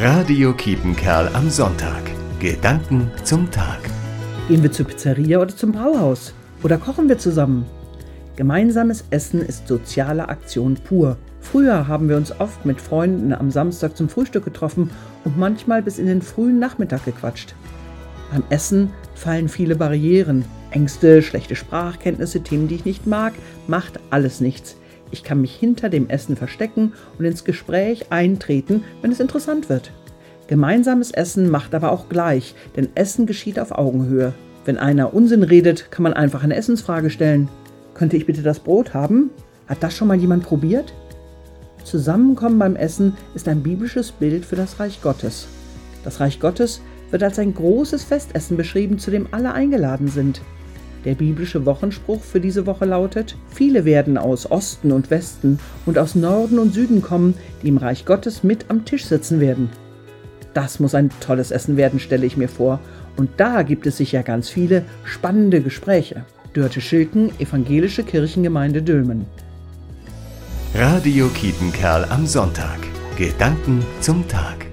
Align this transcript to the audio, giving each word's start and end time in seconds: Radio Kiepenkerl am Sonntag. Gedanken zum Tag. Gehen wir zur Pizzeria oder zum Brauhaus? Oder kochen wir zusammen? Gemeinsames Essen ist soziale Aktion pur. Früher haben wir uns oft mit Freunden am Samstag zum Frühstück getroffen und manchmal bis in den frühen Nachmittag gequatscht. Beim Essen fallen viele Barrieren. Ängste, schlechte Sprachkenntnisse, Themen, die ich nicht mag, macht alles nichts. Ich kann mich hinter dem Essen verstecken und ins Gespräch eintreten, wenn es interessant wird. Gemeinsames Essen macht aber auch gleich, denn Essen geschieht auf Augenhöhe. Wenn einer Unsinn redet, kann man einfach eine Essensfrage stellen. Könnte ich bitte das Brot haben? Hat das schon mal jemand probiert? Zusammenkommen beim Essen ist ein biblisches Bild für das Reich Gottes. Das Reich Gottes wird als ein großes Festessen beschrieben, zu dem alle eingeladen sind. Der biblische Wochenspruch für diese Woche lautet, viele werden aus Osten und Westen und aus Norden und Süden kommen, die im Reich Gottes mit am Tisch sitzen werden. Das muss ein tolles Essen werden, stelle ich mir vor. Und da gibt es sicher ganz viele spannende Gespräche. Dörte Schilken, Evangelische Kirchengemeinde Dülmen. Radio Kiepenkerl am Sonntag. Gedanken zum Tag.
Radio 0.00 0.52
Kiepenkerl 0.52 1.28
am 1.34 1.50
Sonntag. 1.50 2.04
Gedanken 2.38 3.10
zum 3.24 3.50
Tag. 3.50 3.80
Gehen 4.46 4.62
wir 4.62 4.70
zur 4.70 4.86
Pizzeria 4.86 5.40
oder 5.40 5.48
zum 5.48 5.72
Brauhaus? 5.72 6.34
Oder 6.62 6.78
kochen 6.78 7.08
wir 7.08 7.18
zusammen? 7.18 7.66
Gemeinsames 8.36 9.06
Essen 9.10 9.42
ist 9.42 9.66
soziale 9.66 10.28
Aktion 10.28 10.76
pur. 10.76 11.16
Früher 11.40 11.88
haben 11.88 12.08
wir 12.08 12.16
uns 12.16 12.30
oft 12.38 12.64
mit 12.64 12.80
Freunden 12.80 13.32
am 13.32 13.50
Samstag 13.50 13.96
zum 13.96 14.08
Frühstück 14.08 14.44
getroffen 14.44 14.88
und 15.24 15.36
manchmal 15.36 15.82
bis 15.82 15.98
in 15.98 16.06
den 16.06 16.22
frühen 16.22 16.60
Nachmittag 16.60 17.04
gequatscht. 17.04 17.56
Beim 18.30 18.44
Essen 18.50 18.90
fallen 19.16 19.48
viele 19.48 19.74
Barrieren. 19.74 20.44
Ängste, 20.70 21.22
schlechte 21.22 21.56
Sprachkenntnisse, 21.56 22.40
Themen, 22.44 22.68
die 22.68 22.76
ich 22.76 22.84
nicht 22.84 23.08
mag, 23.08 23.32
macht 23.66 23.98
alles 24.10 24.40
nichts. 24.40 24.76
Ich 25.10 25.24
kann 25.24 25.40
mich 25.40 25.54
hinter 25.54 25.88
dem 25.88 26.08
Essen 26.08 26.36
verstecken 26.36 26.92
und 27.18 27.24
ins 27.24 27.44
Gespräch 27.44 28.06
eintreten, 28.10 28.84
wenn 29.00 29.12
es 29.12 29.20
interessant 29.20 29.68
wird. 29.68 29.92
Gemeinsames 30.48 31.10
Essen 31.10 31.50
macht 31.50 31.74
aber 31.74 31.92
auch 31.92 32.08
gleich, 32.08 32.54
denn 32.76 32.88
Essen 32.94 33.26
geschieht 33.26 33.60
auf 33.60 33.72
Augenhöhe. 33.72 34.32
Wenn 34.64 34.78
einer 34.78 35.14
Unsinn 35.14 35.42
redet, 35.42 35.90
kann 35.90 36.02
man 36.02 36.14
einfach 36.14 36.42
eine 36.42 36.56
Essensfrage 36.56 37.10
stellen. 37.10 37.48
Könnte 37.94 38.16
ich 38.16 38.26
bitte 38.26 38.42
das 38.42 38.60
Brot 38.60 38.94
haben? 38.94 39.30
Hat 39.66 39.82
das 39.82 39.94
schon 39.96 40.08
mal 40.08 40.16
jemand 40.16 40.44
probiert? 40.44 40.92
Zusammenkommen 41.84 42.58
beim 42.58 42.76
Essen 42.76 43.16
ist 43.34 43.48
ein 43.48 43.62
biblisches 43.62 44.12
Bild 44.12 44.44
für 44.44 44.56
das 44.56 44.78
Reich 44.78 45.00
Gottes. 45.00 45.48
Das 46.04 46.20
Reich 46.20 46.40
Gottes 46.40 46.80
wird 47.10 47.22
als 47.22 47.38
ein 47.38 47.54
großes 47.54 48.04
Festessen 48.04 48.56
beschrieben, 48.56 48.98
zu 48.98 49.10
dem 49.10 49.28
alle 49.30 49.52
eingeladen 49.52 50.08
sind. 50.08 50.42
Der 51.04 51.14
biblische 51.14 51.64
Wochenspruch 51.64 52.22
für 52.22 52.40
diese 52.40 52.66
Woche 52.66 52.84
lautet, 52.84 53.36
viele 53.48 53.84
werden 53.84 54.18
aus 54.18 54.50
Osten 54.50 54.92
und 54.92 55.10
Westen 55.10 55.58
und 55.86 55.98
aus 55.98 56.14
Norden 56.14 56.58
und 56.58 56.74
Süden 56.74 57.02
kommen, 57.02 57.34
die 57.62 57.68
im 57.68 57.76
Reich 57.76 58.04
Gottes 58.04 58.42
mit 58.42 58.66
am 58.68 58.84
Tisch 58.84 59.04
sitzen 59.04 59.40
werden. 59.40 59.70
Das 60.54 60.80
muss 60.80 60.94
ein 60.94 61.10
tolles 61.20 61.50
Essen 61.50 61.76
werden, 61.76 62.00
stelle 62.00 62.26
ich 62.26 62.36
mir 62.36 62.48
vor. 62.48 62.80
Und 63.16 63.30
da 63.36 63.62
gibt 63.62 63.86
es 63.86 63.96
sicher 63.96 64.22
ganz 64.22 64.48
viele 64.48 64.84
spannende 65.04 65.60
Gespräche. 65.60 66.24
Dörte 66.52 66.80
Schilken, 66.80 67.30
Evangelische 67.38 68.02
Kirchengemeinde 68.02 68.82
Dülmen. 68.82 69.26
Radio 70.74 71.28
Kiepenkerl 71.28 72.04
am 72.10 72.26
Sonntag. 72.26 72.78
Gedanken 73.16 73.84
zum 74.00 74.26
Tag. 74.28 74.67